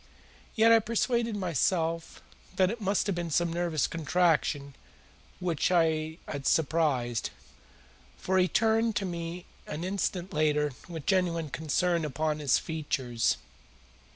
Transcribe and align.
Yet 0.55 0.71
I 0.71 0.79
persuaded 0.79 1.35
myself 1.35 2.23
that 2.55 2.71
it 2.71 2.81
must 2.81 3.05
have 3.05 3.15
been 3.15 3.29
some 3.29 3.53
nervous 3.53 3.85
contraction 3.85 4.75
which 5.39 5.69
I 5.69 6.17
had 6.27 6.47
surprised, 6.47 7.29
for 8.17 8.39
he 8.39 8.47
turned 8.47 8.95
to 8.95 9.05
me 9.05 9.45
an 9.67 9.83
instant 9.83 10.33
later 10.33 10.71
with 10.89 11.05
genuine 11.05 11.51
concern 11.51 12.03
upon 12.03 12.39
his 12.39 12.57
features. 12.57 13.37